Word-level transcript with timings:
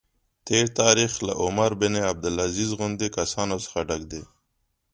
تېر 0.47 0.65
تاریخ 0.81 1.11
له 1.27 1.33
عمر 1.43 1.69
بن 1.81 1.93
عبدالعزیز 2.11 2.69
غوندې 2.77 3.07
کسانو 3.17 3.55
څخه 3.65 3.79
ډک 3.87 4.01
دی. 4.11 4.23